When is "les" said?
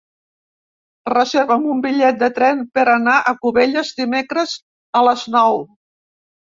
5.13-5.31